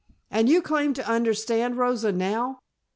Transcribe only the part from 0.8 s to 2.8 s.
to understand Rosa now?"